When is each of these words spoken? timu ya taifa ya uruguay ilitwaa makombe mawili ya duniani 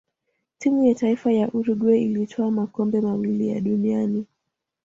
timu 0.57 0.85
ya 0.85 0.95
taifa 0.95 1.31
ya 1.31 1.51
uruguay 1.53 1.99
ilitwaa 2.01 2.51
makombe 2.51 3.01
mawili 3.01 3.47
ya 3.47 3.61
duniani 3.61 4.25